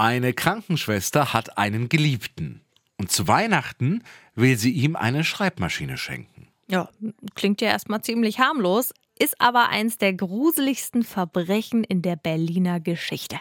Eine 0.00 0.32
Krankenschwester 0.32 1.34
hat 1.34 1.58
einen 1.58 1.90
Geliebten. 1.90 2.62
Und 2.96 3.12
zu 3.12 3.28
Weihnachten 3.28 4.02
will 4.34 4.56
sie 4.56 4.70
ihm 4.70 4.96
eine 4.96 5.24
Schreibmaschine 5.24 5.98
schenken. 5.98 6.48
Ja, 6.70 6.88
klingt 7.34 7.60
ja 7.60 7.68
erstmal 7.68 8.00
ziemlich 8.00 8.38
harmlos, 8.38 8.94
ist 9.18 9.38
aber 9.42 9.68
eins 9.68 9.98
der 9.98 10.14
gruseligsten 10.14 11.02
Verbrechen 11.02 11.84
in 11.84 12.00
der 12.00 12.16
Berliner 12.16 12.80
Geschichte. 12.80 13.36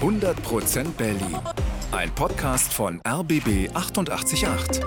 100% 0.00 0.92
Berlin. 0.92 1.36
Ein 1.90 2.14
Podcast 2.14 2.72
von 2.72 3.00
RBB 3.04 3.74
888. 3.74 4.84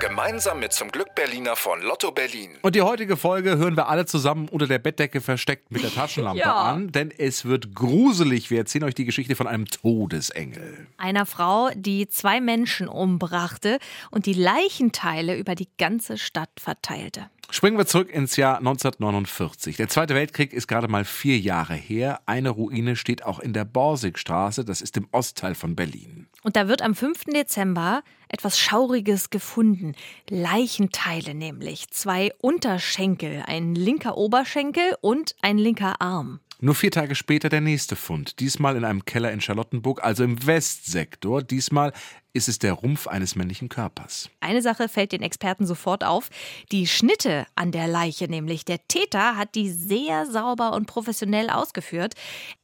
Gemeinsam 0.00 0.60
mit 0.60 0.72
zum 0.72 0.90
Glück 0.90 1.14
Berliner 1.14 1.56
von 1.56 1.82
Lotto 1.82 2.10
Berlin. 2.10 2.52
Und 2.62 2.74
die 2.74 2.80
heutige 2.80 3.18
Folge 3.18 3.58
hören 3.58 3.76
wir 3.76 3.88
alle 3.88 4.06
zusammen 4.06 4.48
unter 4.48 4.66
der 4.66 4.78
Bettdecke 4.78 5.20
versteckt 5.20 5.70
mit 5.70 5.82
der 5.82 5.92
Taschenlampe 5.92 6.38
Ja. 6.44 6.54
an, 6.62 6.90
denn 6.90 7.10
es 7.10 7.44
wird 7.44 7.74
gruselig. 7.74 8.50
Wir 8.50 8.56
erzählen 8.60 8.84
euch 8.84 8.94
die 8.94 9.04
Geschichte 9.04 9.36
von 9.36 9.46
einem 9.46 9.66
Todesengel. 9.66 10.86
Einer 10.96 11.26
Frau, 11.26 11.68
die 11.74 12.08
zwei 12.08 12.40
Menschen 12.40 12.88
umbrachte 12.88 13.78
und 14.10 14.24
die 14.24 14.32
Leichenteile 14.32 15.36
über 15.36 15.54
die 15.54 15.68
ganze 15.76 16.16
Stadt 16.16 16.48
verteilte. 16.58 17.28
Springen 17.50 17.76
wir 17.76 17.84
zurück 17.86 18.10
ins 18.10 18.36
Jahr 18.36 18.56
1949. 18.56 19.76
Der 19.76 19.88
Zweite 19.88 20.14
Weltkrieg 20.14 20.54
ist 20.54 20.66
gerade 20.66 20.88
mal 20.88 21.04
vier 21.04 21.38
Jahre 21.38 21.74
her. 21.74 22.20
Eine 22.24 22.48
Ruine 22.50 22.96
steht 22.96 23.24
auch 23.24 23.38
in 23.38 23.52
der 23.52 23.66
Borsigstraße, 23.66 24.64
das 24.64 24.80
ist 24.80 24.96
im 24.96 25.08
Ostteil 25.12 25.54
von 25.54 25.76
Berlin. 25.76 26.19
Und 26.42 26.56
da 26.56 26.68
wird 26.68 26.82
am 26.82 26.94
5. 26.94 27.24
Dezember 27.26 28.02
etwas 28.28 28.58
Schauriges 28.58 29.30
gefunden. 29.30 29.94
Leichenteile 30.28 31.34
nämlich. 31.34 31.88
Zwei 31.90 32.32
Unterschenkel, 32.40 33.42
ein 33.46 33.74
linker 33.74 34.16
Oberschenkel 34.16 34.96
und 35.00 35.34
ein 35.42 35.58
linker 35.58 36.00
Arm. 36.00 36.40
Nur 36.62 36.74
vier 36.74 36.90
Tage 36.90 37.14
später 37.14 37.48
der 37.48 37.62
nächste 37.62 37.96
Fund. 37.96 38.38
Diesmal 38.38 38.76
in 38.76 38.84
einem 38.84 39.06
Keller 39.06 39.32
in 39.32 39.40
Charlottenburg, 39.40 40.04
also 40.04 40.24
im 40.24 40.46
Westsektor. 40.46 41.42
Diesmal 41.42 41.94
ist 42.34 42.48
es 42.48 42.58
der 42.58 42.74
Rumpf 42.74 43.06
eines 43.06 43.34
männlichen 43.34 43.70
Körpers. 43.70 44.28
Eine 44.40 44.60
Sache 44.60 44.90
fällt 44.90 45.12
den 45.12 45.22
Experten 45.22 45.66
sofort 45.66 46.04
auf. 46.04 46.28
Die 46.70 46.86
Schnitte 46.86 47.46
an 47.54 47.72
der 47.72 47.88
Leiche 47.88 48.26
nämlich. 48.26 48.66
Der 48.66 48.86
Täter 48.88 49.36
hat 49.36 49.54
die 49.54 49.70
sehr 49.70 50.26
sauber 50.26 50.74
und 50.74 50.86
professionell 50.86 51.48
ausgeführt. 51.48 52.14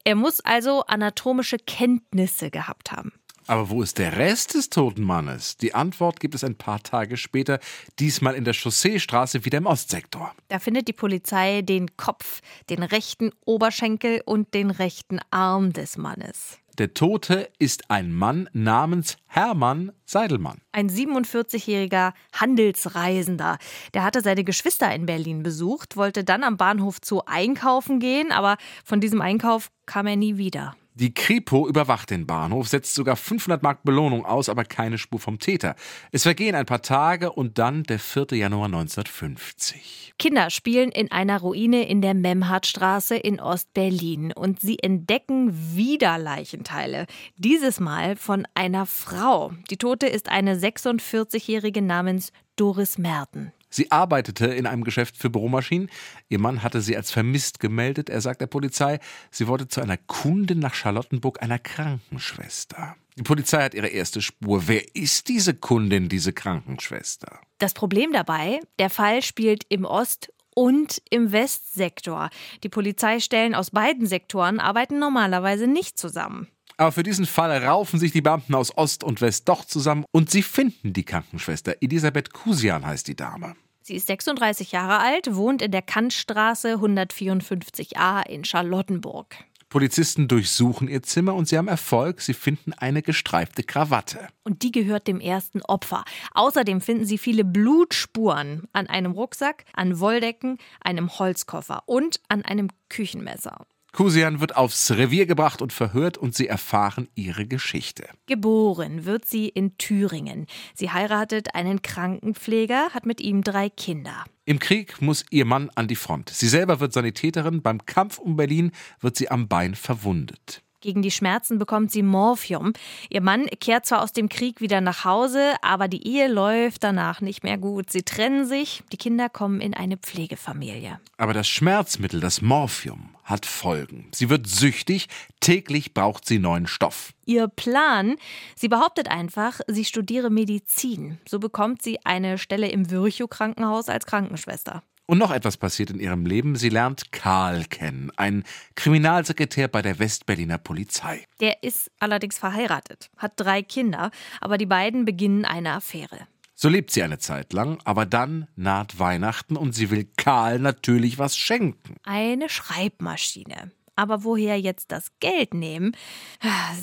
Er 0.05 0.15
muss 0.15 0.41
also 0.41 0.83
anatomische 0.83 1.56
Kenntnisse 1.56 2.50
gehabt 2.50 2.93
haben. 2.93 3.12
Aber 3.47 3.70
wo 3.70 3.83
ist 3.83 3.98
der 3.98 4.16
Rest 4.16 4.55
des 4.55 4.70
toten 4.70 5.02
Mannes? 5.02 5.56
Die 5.56 5.75
Antwort 5.75 6.19
gibt 6.19 6.34
es 6.34 6.42
ein 6.42 6.56
paar 6.56 6.83
Tage 6.83 7.16
später, 7.16 7.61
diesmal 7.98 8.34
in 8.34 8.44
der 8.44 8.55
Chausseestraße 8.55 9.44
wieder 9.44 9.58
im 9.58 9.66
Ostsektor. 9.66 10.33
Da 10.48 10.58
findet 10.58 10.88
die 10.88 10.92
Polizei 10.92 11.62
den 11.62 11.97
Kopf, 11.97 12.41
den 12.70 12.83
rechten 12.83 13.30
Oberschenkel 13.44 14.20
und 14.25 14.53
den 14.55 14.70
rechten 14.70 15.20
Arm 15.30 15.72
des 15.72 15.97
Mannes. 15.97 16.58
Der 16.78 16.92
Tote 16.92 17.48
ist 17.58 17.91
ein 17.91 18.12
Mann 18.12 18.50
namens 18.53 19.16
Hermann 19.27 19.92
Seidelmann. 20.05 20.60
Ein 20.72 20.91
47-jähriger 20.91 22.12
Handelsreisender. 22.34 23.56
Der 23.94 24.05
hatte 24.05 24.20
seine 24.20 24.44
Geschwister 24.44 24.94
in 24.94 25.06
Berlin 25.06 25.42
besucht, 25.42 25.97
wollte 25.97 26.22
dann 26.22 26.44
am 26.44 26.58
Bahnhof 26.58 26.98
Zoo 27.03 27.22
einkaufen 27.25 27.98
gehen, 27.98 28.31
aber 28.31 28.58
von 28.84 29.00
diesem 29.00 29.22
Einkauf 29.22 29.70
kam 29.86 30.06
er 30.06 30.16
nie 30.16 30.36
wieder. 30.36 30.77
Die 30.98 31.12
Kripo 31.12 31.69
überwacht 31.69 32.08
den 32.08 32.27
Bahnhof, 32.27 32.69
setzt 32.69 32.94
sogar 32.94 33.16
500 33.16 33.62
Mark 33.62 33.83
Belohnung 33.84 34.25
aus, 34.25 34.48
aber 34.48 34.64
keine 34.64 34.97
Spur 34.97 35.20
vom 35.20 35.38
Täter. 35.38 35.77
Es 36.11 36.22
vergehen 36.22 36.55
ein 36.55 36.64
paar 36.64 36.80
Tage 36.80 37.33
und 37.33 37.58
dann 37.58 37.83
der 37.83 37.98
4. 37.98 38.28
Januar 38.30 38.64
1950. 38.64 40.14
Kinder 40.19 40.48
spielen 40.48 40.91
in 40.91 41.12
einer 41.12 41.41
Ruine 41.41 41.86
in 41.86 42.00
der 42.00 42.14
Memhardstraße 42.14 43.14
in 43.14 43.41
Ostberlin 43.41 44.33
und 44.33 44.62
sie 44.62 44.78
entdecken 44.78 45.77
wieder 45.77 46.16
Leichenteile. 46.16 47.05
Dieses 47.36 47.78
Mal 47.78 48.16
von 48.16 48.48
einer 48.55 48.86
Frau. 48.86 49.53
Die 49.69 49.77
Tote 49.77 50.06
ist 50.06 50.31
eine 50.31 50.56
46-jährige 50.56 51.83
namens 51.83 52.33
Doris 52.56 52.97
Merten. 52.97 53.53
Sie 53.77 53.92
arbeitete 53.92 54.46
in 54.46 54.66
einem 54.66 54.84
Geschäft 54.84 55.19
für 55.19 55.28
Büromaschinen. 55.28 55.91
Ihr 56.31 56.38
Mann 56.38 56.62
hatte 56.62 56.81
sie 56.81 56.97
als 56.97 57.10
vermisst 57.10 57.60
gemeldet. 57.60 58.09
Er 58.09 58.22
sagt 58.22 58.41
der 58.41 58.47
Polizei, 58.47 59.00
sie 59.31 59.48
wollte 59.48 59.69
zu 59.69 59.82
einer 59.82 59.98
Kundin 59.98 60.60
nach 60.60 60.72
Charlottenburg, 60.72 61.42
einer 61.42 61.59
Krankenschwester. 61.59 62.97
Die 63.19 63.22
Polizei 63.22 63.62
hat 63.62 63.75
ihre 63.75 63.88
erste 63.88 64.22
Spur. 64.22 64.66
Wer 64.66 64.97
ist 64.97 65.28
diese 65.28 65.53
Kundin, 65.53 66.09
diese 66.09 66.32
Krankenschwester? 66.32 67.38
Das 67.59 67.75
Problem 67.75 68.15
dabei, 68.15 68.60
der 68.78 68.88
Fall 68.88 69.20
spielt 69.20 69.65
im 69.69 69.84
Ost- 69.84 70.32
und 70.54 71.03
im 71.10 71.32
Westsektor. 71.32 72.31
Die 72.62 72.70
Polizeistellen 72.70 73.54
aus 73.54 73.72
beiden 73.72 74.06
Sektoren 74.06 74.59
arbeiten 74.59 74.98
normalerweise 74.98 75.66
nicht 75.66 75.98
zusammen. 75.98 76.48
Aber 76.78 76.92
für 76.92 77.03
diesen 77.03 77.26
Fall 77.26 77.62
raufen 77.62 78.00
sich 78.00 78.12
die 78.12 78.22
Beamten 78.22 78.54
aus 78.54 78.75
Ost 78.75 79.04
und 79.04 79.20
West 79.20 79.50
doch 79.50 79.66
zusammen 79.66 80.06
und 80.12 80.31
sie 80.31 80.42
finden 80.42 80.94
die 80.94 81.04
Krankenschwester. 81.04 81.76
Elisabeth 81.82 82.32
Kusian 82.32 82.86
heißt 82.86 83.06
die 83.09 83.16
Dame. 83.16 83.54
Sie 83.86 83.94
ist 83.94 84.08
36 84.08 84.72
Jahre 84.72 84.98
alt, 84.98 85.36
wohnt 85.36 85.62
in 85.62 85.70
der 85.70 85.80
Kantstraße 85.80 86.74
154a 86.74 88.26
in 88.26 88.44
Charlottenburg. 88.44 89.36
Polizisten 89.69 90.26
durchsuchen 90.26 90.88
ihr 90.88 91.04
Zimmer 91.04 91.34
und 91.34 91.47
sie 91.47 91.56
haben 91.56 91.69
Erfolg. 91.69 92.20
Sie 92.20 92.34
finden 92.34 92.72
eine 92.72 93.00
gestreifte 93.00 93.62
Krawatte. 93.62 94.26
Und 94.42 94.64
die 94.64 94.72
gehört 94.72 95.06
dem 95.06 95.20
ersten 95.20 95.62
Opfer. 95.62 96.02
Außerdem 96.34 96.80
finden 96.80 97.04
sie 97.04 97.16
viele 97.16 97.44
Blutspuren 97.44 98.66
an 98.72 98.88
einem 98.88 99.12
Rucksack, 99.12 99.64
an 99.72 100.00
Wolldecken, 100.00 100.58
einem 100.80 101.20
Holzkoffer 101.20 101.84
und 101.86 102.18
an 102.28 102.42
einem 102.42 102.70
Küchenmesser. 102.88 103.68
Kusian 103.97 104.41
wird 104.41 104.57
aufs 104.57 104.91
Revier 104.91 105.25
gebracht 105.25 105.62
und 105.62 105.73
verhört 105.73 106.19
und 106.19 106.34
sie 106.34 106.49
erfahren 106.49 107.09
ihre 107.15 107.47
Geschichte. 107.47 108.07
Geboren 108.27 109.07
wird 109.07 109.25
sie 109.25 109.49
in 109.49 109.79
Thüringen. 109.79 110.47
Sie 110.75 110.91
heiratet 110.91 111.55
einen 111.55 111.81
Krankenpfleger, 111.81 112.91
hat 112.93 113.07
mit 113.07 113.23
ihm 113.23 113.43
drei 113.43 113.71
Kinder. 113.71 114.27
Im 114.45 114.59
Krieg 114.59 115.01
muss 115.01 115.25
ihr 115.31 115.47
Mann 115.47 115.71
an 115.77 115.89
die 115.89 115.97
Front. 115.97 116.29
Sie 116.29 116.47
selber 116.47 116.79
wird 116.79 116.93
Sanitäterin. 116.93 117.62
Beim 117.62 117.87
Kampf 117.87 118.19
um 118.19 118.37
Berlin 118.37 118.73
wird 119.01 119.17
sie 119.17 119.31
am 119.31 119.49
Bein 119.49 119.75
verwundet. 119.75 120.63
Gegen 120.86 121.02
die 121.02 121.10
Schmerzen 121.10 121.58
bekommt 121.58 121.91
sie 121.91 122.04
Morphium. 122.04 122.72
Ihr 123.10 123.20
Mann 123.20 123.47
kehrt 123.58 123.86
zwar 123.86 124.04
aus 124.04 124.12
dem 124.12 124.28
Krieg 124.28 124.60
wieder 124.60 124.80
nach 124.80 125.04
Hause, 125.04 125.56
aber 125.60 125.88
die 125.88 126.06
Ehe 126.06 126.28
läuft 126.28 126.84
danach 126.84 127.20
nicht 127.20 127.42
mehr 127.42 127.58
gut. 127.58 127.91
Sie 127.91 128.04
trennen 128.04 128.47
sich, 128.47 128.84
die 128.92 128.97
Kinder 128.97 129.28
kommen 129.28 129.60
in 129.60 129.74
eine 129.74 129.97
Pflegefamilie. 129.97 131.00
Aber 131.16 131.34
das 131.34 131.48
Schmerzmittel, 131.48 132.20
das 132.20 132.41
Morphium, 132.41 133.16
hat 133.24 133.47
Folgen. 133.47 134.06
Sie 134.14 134.30
wird 134.30 134.47
süchtig, 134.47 135.08
täglich 135.41 135.92
braucht 135.92 136.24
sie 136.24 136.38
neuen 136.38 136.69
Stoff. 136.69 137.12
Ihr 137.24 137.48
Plan, 137.48 138.14
sie 138.54 138.68
behauptet 138.68 139.08
einfach, 139.08 139.58
sie 139.66 139.84
studiere 139.84 140.30
Medizin. 140.30 141.18
So 141.28 141.41
bekommt 141.41 141.82
sie 141.82 141.98
eine 142.04 142.38
Stelle 142.38 142.68
im 142.68 142.92
Virchow-Krankenhaus 142.92 143.88
als 143.88 144.06
Krankenschwester. 144.06 144.84
Und 145.06 145.19
noch 145.19 145.31
etwas 145.31 145.56
passiert 145.56 145.91
in 145.91 146.00
ihrem 146.00 146.27
Leben. 146.27 146.56
Sie 146.56 146.69
lernt 146.69 147.12
Karl 147.12 147.65
kennen, 147.65 148.11
einen 148.17 148.43
Kriminalsekretär 148.75 149.69
bei 149.69 149.81
der 149.81 150.00
Westberliner 150.00 150.59
Polizei. 150.59 151.25
Der 151.41 151.62
ist 151.62 151.93
allerdings 152.00 152.39
verheiratet, 152.39 153.11
hat 153.16 153.34
drei 153.37 153.62
Kinder, 153.62 154.11
aber 154.41 154.59
die 154.59 154.66
beiden 154.66 155.05
beginnen 155.05 155.45
eine 155.45 155.75
Affäre. 155.75 156.27
So 156.59 156.69
lebt 156.69 156.91
sie 156.91 157.03
eine 157.03 157.19
Zeit 157.19 157.53
lang, 157.53 157.78
aber 157.84 158.06
dann 158.06 158.49
naht 158.56 158.99
Weihnachten 158.99 159.56
und 159.56 159.72
sie 159.72 159.91
will 159.91 160.09
Karl 160.16 160.59
natürlich 160.59 161.19
was 161.19 161.37
schenken. 161.37 161.97
Eine 162.03 162.49
Schreibmaschine. 162.49 163.71
Aber 163.97 164.25
woher 164.25 164.61
jetzt 164.61 164.93
das 164.93 165.09
Geld 165.21 165.55
nehmen? 165.55 165.97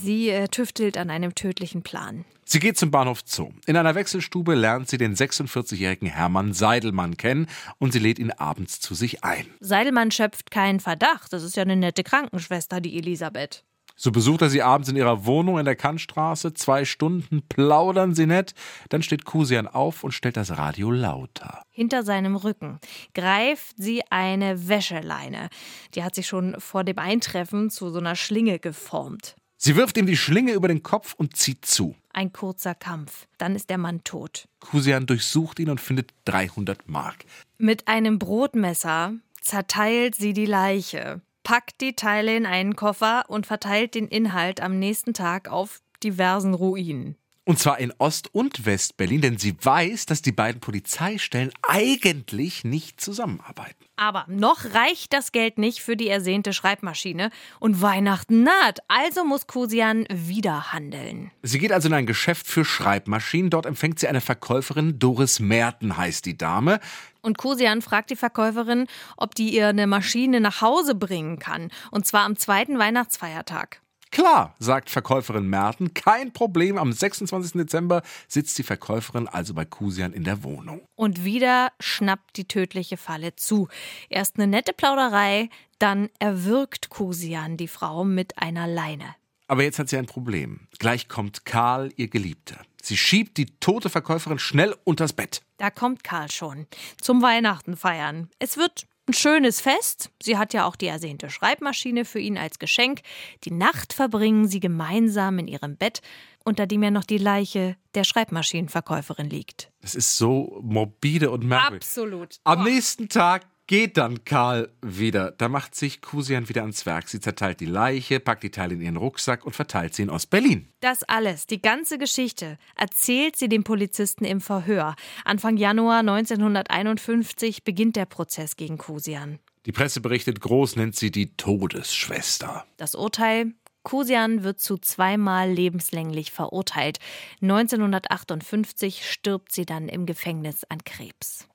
Sie 0.01 0.29
äh, 0.29 0.47
tüftelt 0.47 0.97
an 0.97 1.09
einem 1.09 1.35
tödlichen 1.35 1.83
Plan. 1.83 2.25
Sie 2.45 2.59
geht 2.59 2.77
zum 2.77 2.91
Bahnhof 2.91 3.21
Zoo. 3.25 3.51
In 3.65 3.77
einer 3.77 3.95
Wechselstube 3.95 4.55
lernt 4.55 4.89
sie 4.89 4.97
den 4.97 5.15
46-jährigen 5.15 6.09
Hermann 6.09 6.53
Seidelmann 6.53 7.15
kennen 7.15 7.47
und 7.79 7.93
sie 7.93 7.99
lädt 7.99 8.19
ihn 8.19 8.31
abends 8.31 8.79
zu 8.79 8.95
sich 8.95 9.23
ein. 9.23 9.47
Seidelmann 9.59 10.11
schöpft 10.11 10.51
keinen 10.51 10.79
Verdacht. 10.79 11.31
Das 11.31 11.43
ist 11.43 11.55
ja 11.55 11.63
eine 11.63 11.77
nette 11.77 12.03
Krankenschwester, 12.03 12.81
die 12.81 12.97
Elisabeth. 12.97 13.63
So 13.95 14.11
besucht 14.11 14.41
er 14.41 14.49
sie 14.49 14.61
abends 14.61 14.89
in 14.89 14.95
ihrer 14.95 15.25
Wohnung 15.25 15.59
in 15.59 15.65
der 15.65 15.75
Kantstraße. 15.75 16.53
Zwei 16.53 16.83
Stunden 16.83 17.43
plaudern 17.47 18.15
sie 18.15 18.25
nett. 18.25 18.53
Dann 18.89 19.03
steht 19.03 19.25
Kusian 19.25 19.67
auf 19.67 20.03
und 20.03 20.13
stellt 20.13 20.37
das 20.37 20.57
Radio 20.57 20.91
lauter. 20.91 21.63
Hinter 21.69 22.03
seinem 22.03 22.35
Rücken 22.35 22.79
greift 23.13 23.75
sie 23.77 24.01
eine 24.09 24.67
Wäscheleine. 24.67 25.49
Die 25.93 26.03
hat 26.03 26.15
sich 26.15 26.27
schon 26.27 26.55
vor 26.59 26.83
dem 26.83 26.97
Eintreffen 26.97 27.69
zu 27.69 27.89
so 27.91 27.99
einer 27.99 28.15
Schlinge 28.15 28.59
geformt. 28.59 29.35
Sie 29.57 29.77
wirft 29.77 29.97
ihm 29.97 30.07
die 30.07 30.17
Schlinge 30.17 30.51
über 30.51 30.67
den 30.67 30.83
Kopf 30.83 31.13
und 31.13 31.37
zieht 31.37 31.65
zu. 31.65 31.95
Ein 32.11 32.33
kurzer 32.33 32.75
Kampf. 32.75 33.27
Dann 33.37 33.55
ist 33.55 33.69
der 33.69 33.77
Mann 33.77 34.03
tot. 34.03 34.49
Kusian 34.59 35.05
durchsucht 35.05 35.57
ihn 35.59 35.69
und 35.69 35.79
findet 35.79 36.13
300 36.25 36.89
Mark. 36.89 37.23
Mit 37.57 37.87
einem 37.87 38.19
Brotmesser 38.19 39.13
zerteilt 39.39 40.15
sie 40.15 40.33
die 40.33 40.45
Leiche, 40.45 41.21
packt 41.43 41.81
die 41.81 41.95
Teile 41.95 42.35
in 42.35 42.45
einen 42.45 42.75
Koffer 42.75 43.25
und 43.27 43.45
verteilt 43.45 43.95
den 43.95 44.07
Inhalt 44.07 44.61
am 44.61 44.79
nächsten 44.79 45.13
Tag 45.13 45.49
auf 45.49 45.81
diversen 46.03 46.53
Ruinen. 46.53 47.17
Und 47.45 47.59
zwar 47.59 47.77
in 47.79 47.91
Ost- 47.97 48.33
und 48.33 48.65
West-Berlin, 48.65 49.19
denn 49.19 49.37
sie 49.37 49.53
weiß, 49.61 50.05
dass 50.05 50.21
die 50.21 50.31
beiden 50.31 50.61
Polizeistellen 50.61 51.51
eigentlich 51.61 52.63
nicht 52.63 53.01
zusammenarbeiten. 53.01 53.83
Aber 53.97 54.25
noch 54.29 54.63
reicht 54.73 55.11
das 55.11 55.33
Geld 55.33 55.57
nicht 55.57 55.81
für 55.81 55.97
die 55.97 56.07
ersehnte 56.07 56.53
Schreibmaschine. 56.53 57.31
Und 57.59 57.81
Weihnachten 57.81 58.43
naht, 58.43 58.79
also 58.87 59.25
muss 59.25 59.45
Kusian 59.45 60.05
wieder 60.09 60.71
handeln. 60.71 61.31
Sie 61.41 61.59
geht 61.59 61.73
also 61.73 61.89
in 61.89 61.93
ein 61.93 62.05
Geschäft 62.05 62.47
für 62.47 62.63
Schreibmaschinen. 62.63 63.49
Dort 63.49 63.65
empfängt 63.65 63.99
sie 63.99 64.07
eine 64.07 64.21
Verkäuferin, 64.21 64.97
Doris 64.97 65.41
Merten 65.41 65.97
heißt 65.97 66.25
die 66.25 66.37
Dame. 66.37 66.79
Und 67.21 67.37
Kusian 67.37 67.81
fragt 67.81 68.09
die 68.09 68.15
Verkäuferin, 68.15 68.87
ob 69.17 69.35
die 69.35 69.53
ihr 69.53 69.67
eine 69.67 69.87
Maschine 69.87 70.39
nach 70.39 70.61
Hause 70.61 70.95
bringen 70.95 71.39
kann. 71.39 71.71
Und 71.91 72.05
zwar 72.05 72.23
am 72.23 72.37
zweiten 72.37 72.79
Weihnachtsfeiertag. 72.79 73.82
Klar, 74.13 74.53
sagt 74.59 74.91
Verkäuferin 74.91 75.47
Merten, 75.47 75.95
kein 75.95 76.33
Problem. 76.33 76.77
Am 76.77 76.93
26. 76.93 77.53
Dezember 77.53 78.03
sitzt 78.27 78.55
die 78.59 78.63
Verkäuferin 78.63 79.27
also 79.27 79.55
bei 79.55 79.65
Kusian 79.65 80.13
in 80.13 80.23
der 80.23 80.43
Wohnung. 80.43 80.81
Und 80.93 81.25
wieder 81.25 81.71
schnappt 81.79 82.37
die 82.37 82.47
tödliche 82.47 82.97
Falle 82.97 83.35
zu. 83.35 83.69
Erst 84.09 84.37
eine 84.37 84.45
nette 84.45 84.71
Plauderei, 84.71 85.49
dann 85.79 86.11
erwürgt 86.19 86.89
Kusian 86.89 87.57
die 87.57 87.67
Frau 87.67 88.03
mit 88.03 88.37
einer 88.37 88.67
Leine. 88.67 89.15
Aber 89.47 89.63
jetzt 89.63 89.79
hat 89.79 89.89
sie 89.89 89.97
ein 89.97 90.05
Problem. 90.05 90.67
Gleich 90.77 91.07
kommt 91.07 91.43
Karl, 91.43 91.89
ihr 91.95 92.07
Geliebter. 92.07 92.57
Sie 92.83 92.97
schiebt 92.97 93.37
die 93.37 93.47
tote 93.61 93.89
Verkäuferin 93.89 94.37
schnell 94.37 94.75
unters 94.83 95.13
Bett. 95.13 95.41
Da 95.57 95.71
kommt 95.71 96.03
Karl 96.03 96.29
schon. 96.29 96.67
Zum 97.01 97.23
Weihnachten 97.23 97.75
feiern. 97.75 98.29
Es 98.37 98.57
wird 98.57 98.85
ein 99.07 99.13
schönes 99.13 99.59
Fest. 99.59 100.11
Sie 100.21 100.37
hat 100.37 100.53
ja 100.53 100.65
auch 100.65 100.75
die 100.75 100.87
ersehnte 100.87 101.29
Schreibmaschine 101.29 102.05
für 102.05 102.19
ihn 102.19 102.37
als 102.37 102.59
Geschenk. 102.59 103.01
Die 103.43 103.51
Nacht 103.51 103.93
verbringen 103.93 104.47
sie 104.47 104.59
gemeinsam 104.59 105.39
in 105.39 105.47
ihrem 105.47 105.75
Bett, 105.75 106.01
unter 106.45 106.67
dem 106.67 106.83
ja 106.83 106.91
noch 106.91 107.03
die 107.03 107.17
Leiche 107.17 107.75
der 107.95 108.03
Schreibmaschinenverkäuferin 108.03 109.29
liegt. 109.29 109.71
Das 109.81 109.95
ist 109.95 110.17
so 110.17 110.59
morbide 110.61 111.31
und 111.31 111.43
merkwürdig. 111.43 111.87
Absolut. 111.87 112.39
Am 112.43 112.63
nächsten 112.63 113.09
Tag 113.09 113.45
geht 113.67 113.97
dann 113.97 114.25
Karl 114.25 114.69
wieder. 114.81 115.31
Da 115.31 115.49
macht 115.49 115.75
sich 115.75 116.01
Kusian 116.01 116.49
wieder 116.49 116.61
ans 116.61 116.85
Werk. 116.85 117.07
Sie 117.07 117.19
zerteilt 117.19 117.59
die 117.59 117.65
Leiche, 117.65 118.19
packt 118.19 118.43
die 118.43 118.51
Teile 118.51 118.73
in 118.73 118.81
ihren 118.81 118.97
Rucksack 118.97 119.45
und 119.45 119.55
verteilt 119.55 119.93
sie 119.93 120.03
in 120.03 120.09
Ostberlin. 120.09 120.67
Das 120.81 121.03
alles, 121.03 121.47
die 121.47 121.61
ganze 121.61 121.97
Geschichte, 121.97 122.57
erzählt 122.75 123.35
sie 123.35 123.49
dem 123.49 123.63
Polizisten 123.63 124.25
im 124.25 124.41
Verhör. 124.41 124.95
Anfang 125.25 125.57
Januar 125.57 125.99
1951 125.99 127.63
beginnt 127.63 127.95
der 127.95 128.05
Prozess 128.05 128.55
gegen 128.55 128.77
Kusian. 128.77 129.39
Die 129.65 129.71
Presse 129.71 130.01
berichtet 130.01 130.41
groß, 130.41 130.75
nennt 130.75 130.95
sie 130.95 131.09
die 131.09 131.37
Todesschwester. 131.37 132.65
Das 132.77 132.95
Urteil 132.95 133.53
Kusian 133.83 134.43
wird 134.43 134.61
zu 134.61 134.77
zweimal 134.77 135.51
lebenslänglich 135.51 136.31
verurteilt. 136.31 136.99
1958 137.41 139.09
stirbt 139.09 139.51
sie 139.51 139.65
dann 139.65 139.89
im 139.89 140.05
Gefängnis 140.05 140.63
an 140.63 140.83
Krebs. 140.85 141.47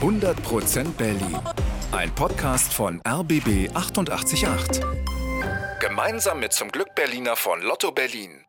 100% 0.00 0.92
Berlin. 0.96 1.38
Ein 1.92 2.14
Podcast 2.14 2.72
von 2.72 3.00
RBB 3.06 3.70
888. 3.74 4.82
Gemeinsam 5.80 6.40
mit 6.40 6.52
zum 6.52 6.68
Glück 6.70 6.94
Berliner 6.94 7.36
von 7.36 7.60
Lotto 7.62 7.92
Berlin. 7.92 8.44